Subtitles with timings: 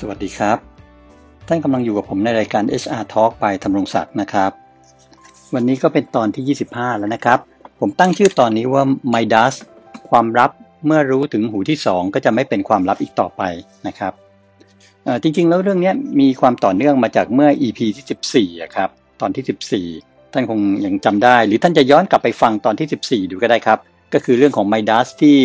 [0.00, 0.58] สวัสดีครับ
[1.48, 4.50] ท่านกำลังอยู่กับผมในรายการ HR Talk ไปธำรงศักดิ์นะครับ
[5.54, 7.38] วันนี้ก็เป็นตอนที่ 25 แล้วนะครับ
[7.80, 8.84] ผมตั้งชื่อตอนนี้ว่า
[9.14, 9.54] Midas
[10.10, 10.50] ความลับ
[10.86, 13.42] เมื่อรู้ถึงหูที่ 2 ก็จะไม่เป็นความลับอีกต่อไป
[13.86, 14.12] นะครับ
[15.22, 18.90] จริงๆ แล้วเรื่องนี้มีความต่อเนื่องมาจากเมื่อ EP ที่14ครับ
[19.20, 23.78] ตอนที่ 14 ท่านคงยังจำได้ หรือท่านจะย้อนกลับไปฟังตอนที่ 14 ดูก็ได้ครับ
[24.14, 25.36] ก็คือเรื่องของ Midas ที่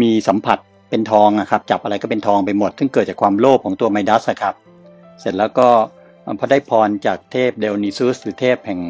[0.00, 0.58] มีสัมผัส
[0.94, 4.54] เป็นทองนะครับ จับอะไรก็เป็นทองไปหมด ซึ่งเกิดจากความโลภของตัวไมดัสครับ
[5.20, 5.68] เสร็จแล้วก็
[6.38, 8.80] พอได้พรจากเทพเดลนิซุสหรือเทพแห่ง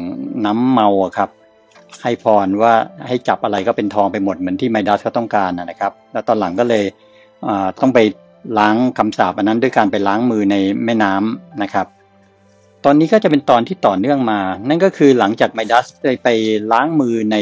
[0.45, 0.87] น้ำเมา
[1.17, 1.29] ครับ
[2.03, 2.73] ให้พรว่า
[3.07, 6.83] ให้จับอะไรก็เป็นทองไปหมดเหมือนที่ไมดัสเขาต้องการนะครับ แล้วตอนหลังก็เลย
[7.81, 7.99] ต้องไป
[8.57, 11.87] ล้างคำสาปอันนั้นด้วยการไปล้างมือในแม่น้ำนะครับ
[12.85, 15.85] ตอนนี้ก็จะเป็นตอนที่ต่อเนื่องมา นั่นก็คือหลังจากไมดัส
[16.23, 16.29] ไป
[16.71, 17.37] ล้างมือใน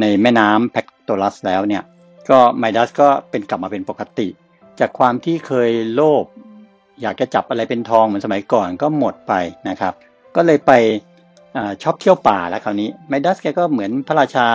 [0.00, 1.82] ในแม่น้ำแพคโตรัสแล้วเนี่ย
[2.30, 4.28] ก็ไมดัสก็เป็นกลับมาเป็นปกติ
[4.80, 6.24] จากความที่เคยโลภ
[7.02, 9.32] อยากจะจับอะไรเป็นทองเหมือนสมัยก่อนก็หมดไป
[9.68, 9.94] นะครับ
[10.36, 10.72] ก็เลยไป
[11.82, 14.46] ชอบเที่ยวป่าแล้วคราวนี้ไมดัสแกก็เหมือนพระราชา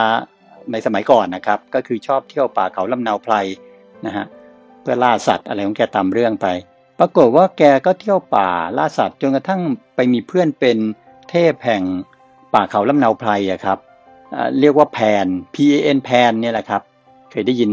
[0.71, 3.33] ในสมัยก่อนนะครับ ก็คือชอบเที่ยวป่าเขาลำนาไพร
[4.05, 4.25] นะฮะ
[4.81, 6.47] เพื่อล่าสัตว์อะไรของแกตามเรื่องไป
[6.99, 9.61] ปรากฏว่าแกก็เที่ยวป่าล่าสัตว์จนกระทั่ง
[9.95, 10.77] ไปมีเพื่อนเป็น
[11.29, 11.83] เทพแห่ง
[12.53, 13.79] ป่าเขาลำนาไพรอะครับ
[14.59, 16.81] เรียกว่าแพน P A N แพนเนี่ยแหละครับ
[17.35, 17.71] เคยได้ยิน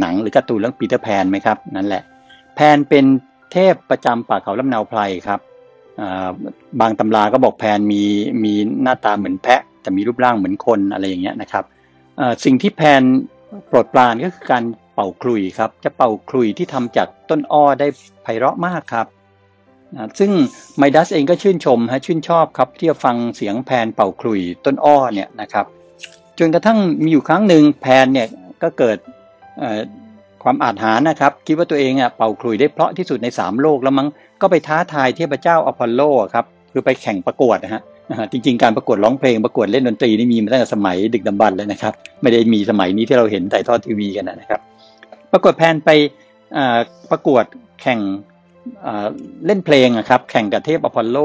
[0.00, 2.02] หนังหรือการ์ตูนเรื่องปีเตอร์แพนไหมครับ นั่นแหละ
[2.54, 3.04] แพนเป็น
[3.52, 5.40] เทพประจำป่าเขาลำนาวไพรครับ
[6.80, 8.02] บางตำราก็บอกแพนมี
[8.44, 11.64] มีหน้าตาเหมือนแพะ แต่มีรูปร่างเหมือนคนอะไรอย่างเงี้ยนะครับ
[12.44, 13.02] สิ่งที่แพน
[13.66, 14.64] โปรดปรานก็คือการ
[14.94, 17.86] เป่าคลุยครับ จะเป่าคลุยที่ทำจากต้นอ้อได้
[18.22, 19.06] ไพเราะมากครับ
[20.18, 20.30] ซึ่ง
[20.76, 25.66] ไมดัสเองก็ชื่นชมฮะชื่นชอบครับที่จะฟังเสียงแพนเป่าขลุ่ยต้นอ้อเนี่ยนะครับ
[26.38, 28.28] จนกระทั่งมีอยู่ครั้งหนึ่งแพนเนี่ย
[28.62, 28.96] ก็เกิด
[30.42, 34.08] ความอาจหาญนะครับ คิดว่าตัวเองอะเป่าขลุ่ยได้เพราะที่สุดในสามโลกแล้วมั้ง
[34.40, 36.02] ก็ไปท้าทายเทพเจ้าอพอลโล
[36.34, 37.82] ครับคือไปแข่งประกวดนะฮะ
[38.32, 44.60] จริงๆการประกวดร้องเพลงประกวดเล่นดนตรีนี่มีมาตั้งแต่สมัยดึกดำบรรพ์เลยนะครับ ไม่ได้มีสมัยนี้ที่เราเห็นถ่ายทอดทีวีกันนะครับ
[45.32, 45.90] ปรากฏแพนไป
[47.10, 47.44] ประกวด
[47.82, 48.00] แข่ง
[49.46, 51.18] เล่นเพลงนะครับ แข่งกับเทพอพอลโล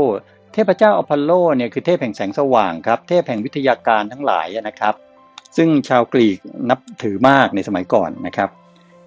[0.53, 4.93] เทพเจ้าอพอลโลเนี่ยคือเทพแห่งแสงสว่างครับ เทพแห่งวิทยาการทั้งหลายนะครับ
[5.55, 6.37] ซึ่งชาวกรีก
[6.69, 8.49] นับถือมากในสมัยก่อนนะครับ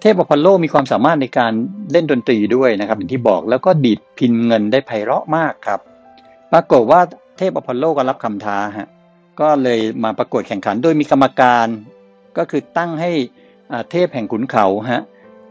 [0.01, 1.53] เทพอพอลโลมีความสามารถในการ
[1.91, 5.79] เล่นดนตรีด้วยนะครับอย่างที่บอกแล้วก็ดีดพิณเงินได้ไพเราะมากครับ
[6.51, 6.99] ปรากฏว่า
[7.37, 8.89] เทพอพอลโลก็รับคำท้าฮะ
[9.41, 11.67] ก็เลยมาประกวดแข่งขันโดยมีกรรมการ
[12.37, 13.11] ก็คือตั้งให้
[13.91, 15.03] เทพแห่งขุนเขาฮะ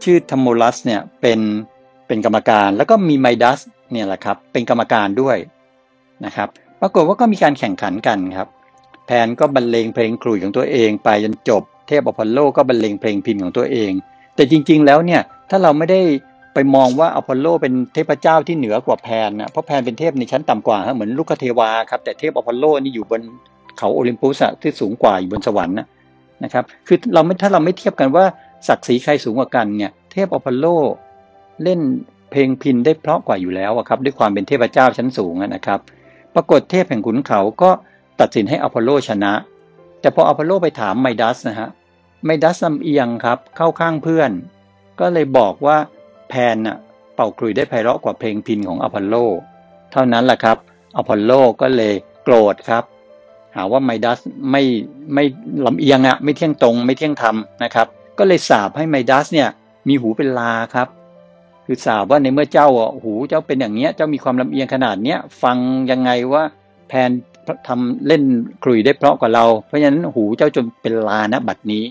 [0.03, 1.39] ชื่อทัมโมลัสเนี่ยเป็น
[2.07, 3.59] เป็นกรรมการแล้วก็มีไมดัส
[3.91, 5.37] เนี่ยแหละครับเป็นกรรมการด้วย
[6.25, 6.47] นะครับ
[6.81, 8.47] ปรากฏว่าก็มีการแข่งขันกันครับ
[9.11, 13.91] แพนก็บรรเลงเพลงขลุ่ยของตัวเองไปจนจบ เทพอพอลโลก็บรรเลงเพลงพิมพ์ของตัวเอง
[14.35, 16.01] แต่จริง ๆ แล้วเนี่ยถ้าเราไม่ได้
[16.53, 23.21] ไปมองว่าอพอลโลเป็นเทพเจ้าที่เหนือกว่าแพนนะเพราะแพนเป็นเทพในชั้นต่ำกว่าเหมือนรุกขเทวาครับแต่เทพอพอลโลนี่อยู่บน
[23.77, 25.77] เขาโอลิมปัสที่สูงกว่าอยู่บนสวรรค์
[26.43, 28.25] นะครับคือเราไม่ถ้าเราไม่เทียบกันว่า
[28.67, 30.65] ศักดิ์ศรีใครสูงกว่ากันเนี่ยเทพอพอลโล
[31.63, 31.79] เล่น
[32.31, 35.79] เพลงพิณได้เพราะกว่าอยู่แล้วครับด้วยความเป็นเทพเจ้าชั้นสูงนะครับ
[36.35, 37.69] ปรากฏเทพแห่งขุนเขาก็
[38.21, 39.33] ตัดสินให้อพอลโลชนะ
[40.01, 41.69] แต่พออพอลโลไปถามไมดัสนะฮะ
[42.25, 44.31] ไมดัสลำเอียงครับเข้าข้างเพื่อน
[44.99, 45.77] ก็เลยบอกว่า
[46.29, 46.77] แพนน่ะ
[47.15, 49.15] เป่าขลุ่ยได้ไพเราะกว่าเพลงพิณของอพอลโล
[49.91, 50.57] เท่านั้นแหละครับ
[50.97, 51.93] อพอลโลก็เลย
[52.23, 52.83] โกรธครับ
[53.55, 54.19] หาว่าไมดัส
[54.51, 54.63] ไม่
[55.13, 55.23] ไม่
[55.65, 59.49] ลำเอียงอะไม่เที่ยงตรงไม่เที่ยงธรรมนะครับ ก็เลยสาบให้ไมดัสเนี่ย
[59.87, 60.87] มีหูเป็นลาครับ
[61.65, 62.67] คือสาบว่าในเมื่อเจ้า
[63.03, 65.57] หูเจ้าเป็นอย่างเนี้ยเจ้ามีความลำเอียงขนาดเนี้ยฟัง
[65.91, 66.43] ยังไงว่า
[66.87, 67.09] แพน
[67.67, 68.23] ทำเล่น
[68.63, 71.83] คลุยได้เพราะกว่าเรา เพราะฉะนั้นหูเจ้าจนเป็นลานะบัดนี้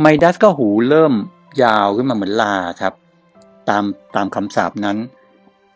[0.00, 1.12] ไมดัสก็หูเริ่ม
[1.62, 2.92] ยาวขึ้นมาเหมือนลาครับ
[3.68, 3.84] ตาม
[4.16, 4.96] ตามคำสาปนั้น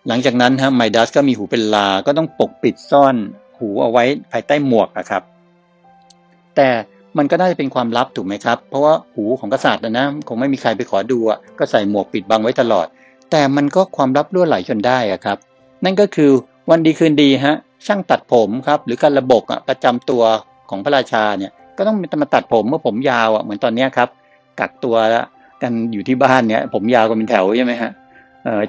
[0.08, 3.14] หลังจากนั้นฮะไมดัสก็มีหูเป็นลา ก็ต้องปกปิดซ่อน
[3.58, 5.22] หูเอาไว้ภายใต้หมวกนะครับ
[6.56, 6.68] แต่
[7.18, 12.86] มันก็น่าจะเป็นความลับถูกไหมครับ เพราะว่าหูของกษัตริย์นะคงไม่มีใครไปขอดูอะก็ใส่หมวกปิดบังไว้ตลอด
[13.30, 15.38] แต่มันก็ความลับรั่วไหลจนได้อะครับ
[15.84, 16.30] นั่นก็คือ
[16.70, 17.56] วันดีคืนดีฮะ
[17.86, 20.22] ช่างตัดผมครับ หรือการระบบประจำตัว
[20.70, 24.08] ของพระราชาเนี่ย ก็ต้องมาตัดผมเมื่อผมยาวอะเหมือนตอนนี้ครับ
[24.60, 24.96] กักตัว
[25.62, 27.90] กันอยู่ที่บ้านเนี่ย ผมยาวกันเป็นแถวใช่ไหมฮะ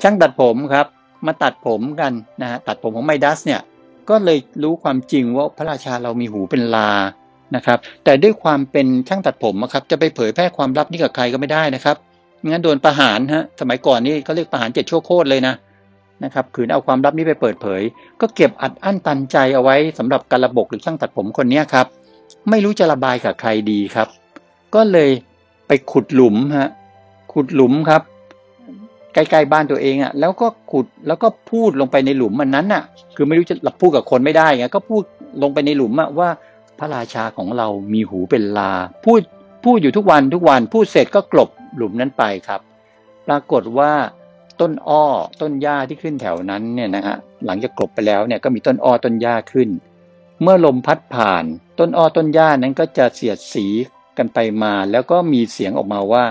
[0.04, 0.86] ช่างตัดผมครับ
[1.28, 3.62] มาตัดผมกันนะฮะตัดผมของไมดัสเนี่ย
[4.10, 6.90] ก็เลยรู้ความจริงว่าพระราชาเรามีหูเป็นลา
[7.56, 11.96] นะครับ แต่ด้วยความเป็นช่างตัดผมครับจะไปเผยแพร่ความลับนี้กับใครก็ไม่ได้นะครับ
[12.46, 15.56] งั้นโดนประหารฮะสมัยก่อนนี่เขาเรียกประหารเจ็ดชั่วโคตรเลยนะ
[16.24, 17.82] นะครับขืนเอาความลับนี้ไปเปิดเผย
[18.22, 21.88] ก็เก็บอัดอั้นตันใจเอาไว้สำหรับการระบบหรือช่างตัดผมคนนี้ครับ
[22.50, 24.08] ไม่รู้จะระบายกับใครดีครับ
[24.76, 25.10] ก็เลย
[25.68, 26.70] ไปขุดหลุมฮะ
[27.34, 28.02] ขุดหลุมครับ
[29.14, 32.84] ใกล้ๆบ้านตัวเองอะ่ะ แล้วก็ขุดแล้วก็พูดลงไปในหลุมมันนั้นอะ
[33.16, 35.04] คือไม่รู้จะพูดกับคนไม่ได้ไงก็พูด
[35.42, 36.30] ลงไปในหลุมอะว่า
[36.80, 38.72] พระราชาของเรามีหูเป็นลา
[39.06, 39.22] พูด
[39.66, 42.62] พูดอยู่ทุกวันทุกวันพูดเสร็จก็กลบหลุมนั้นไปครับ
[43.28, 43.92] ปรากฏว่า
[44.62, 45.06] ต้นอ้อ
[45.42, 49.70] ต้นหญ้าที่ขึ้นแถวนั้นเนี่ยนะฮะหลังจากกลบไปแล้วเนี่ยก็มีต้นอ้อต้นหญ้าขึ้น
[50.42, 51.46] เมื่อลมพัดผ่าน
[51.80, 53.66] ต้นอ้อต้นหญ้านั้นก็จะเสียดสี
[54.18, 56.26] กันไปมา แล้วก็มีเสียงออกมาว่า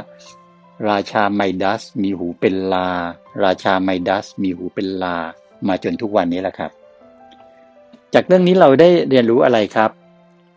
[0.89, 2.91] ราชาไมดัสมีหูเป็นลา
[3.45, 5.17] ราชาไมดัสมีหูเป็นลา
[5.67, 6.71] มาจนทุกวันนี้แหละครับ
[8.15, 9.91] จากเรื่องนี้เราได้เรียนรู้อะไรครับ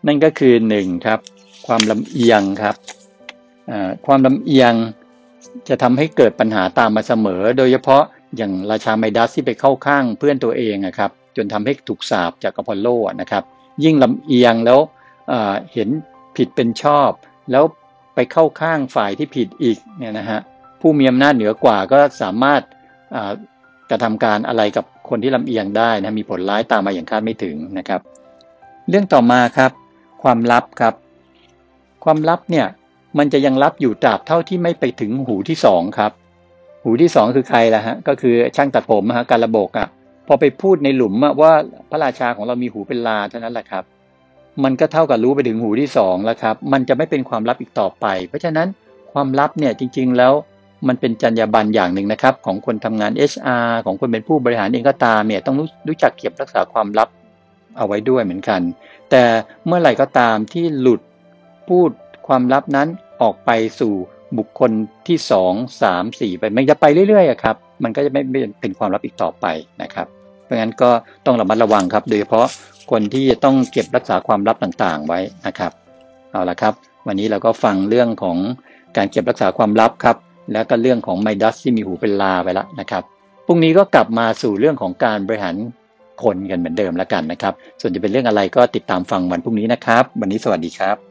[0.06, 1.20] นั่นก็คือหนึ่งครับ
[1.66, 2.76] ความลำเอียงครับ
[4.06, 4.72] ความลำเอียง
[5.68, 8.02] จะทำให้เกิดปัญหาตามมาเสมอ โดยเฉพาะ
[8.36, 12.88] อย่างราชาไมดัสที่ไปเข้าข้างเพื่อนตัวเองนะครับ จนทำให้ถูกสาบจากอพอลโล
[13.20, 13.42] นะครับ
[13.84, 14.80] ยิ่งลำเอียงแล้ว
[15.72, 15.88] เห็น
[16.36, 17.10] ผิดเป็นชอบ
[17.50, 17.64] แล้ว
[18.14, 20.40] ไปเข้าข้างฝ่ายที่ผิดอีกเนี่ยนะฮะ
[20.80, 22.62] ผู้มีอำนาจเหนือกว่าก็สามารถ
[23.90, 28.00] กระทำการอะไรกับคนที่ลำเอียงได้นะมีผลร้ายตามมาอย่างคาดไม่ถึงนะครับ
[28.88, 29.70] เรื่องต่อมาครับ
[30.22, 30.94] ความลับครับ
[32.04, 32.66] ความลับเนี่ย
[33.18, 36.12] มันจะยังรับอยู่ตราบเท่าที่ไม่ไปถึงหูที่สองครับ
[36.84, 39.88] หูที่สองคือใครล่ะฮะก็คือช่างตัดผมฮะการระบบอะ
[40.26, 41.52] พอไปพูดในหลุมว่า
[41.90, 43.84] พระราชาของเรามีหูเป็นลาเท่านั้นแหละครับ
[44.64, 48.68] มันก็เท่ากับรู้ไปถึงหูที่สองแล้วครับ มันจะไม่เป็นความลับอีกต่อไป เพราะฉะนั้น
[49.12, 50.32] ความลับเนี่ยจริง ๆ แล้ว
[50.88, 55.56] มันเป็นจรรยาบรรณอย่างหนึ่งนะครับ ของคนทำงาน HR ของคนเป็นผู้บริหารเองก็ตามเนี่ยต้อง
[55.88, 57.08] รู้จักเก็บรักษาความลับ
[57.76, 58.60] เอาไว้ด้วยเหมือนกัน
[59.10, 59.22] แต่
[59.66, 61.00] เมื่อไหร่ก็ตามที่หลุด
[61.68, 61.90] พูด
[62.26, 62.88] ความลับนั้น
[63.22, 63.92] ออกไปสู่
[64.38, 64.70] บุคคล
[65.08, 65.52] ที่สอง
[65.82, 68.22] สามสี่ไปมันจะไปเรื่อยๆครับมันก็จะไม่
[68.60, 69.46] เป็นความลับอีกต่อไป
[69.82, 70.06] นะครับ
[70.44, 70.90] เพราะงั้นก็
[71.26, 72.46] ต้องระมัดระวังครับ โดยเฉพาะ
[72.90, 75.72] คนที่จะต้องเก็บรักษาความลับต่างๆ ไว้นะครับ
[76.32, 76.74] เอาละครับ
[77.06, 78.36] วันนี้เราก็ฟังเรื่องของ
[78.96, 80.16] การเก็บรักษาความลับครับ
[80.52, 83.02] แล้วก็เรื่องของไมดัสที่มีหูเป็นลาไปแล้วนะครับ
[83.46, 85.54] พรุ่งนี้ก็กลับมาสู่เรื่องของการบริหาร
[86.22, 91.05] คนกันเหมือนเดิมแล้วกันนะครับ ส่วนจะเป็นเรื่องอะไรก็ติดตามฟังวันพรุ่งนี้นะครับ วันนี้สวัสดีครับ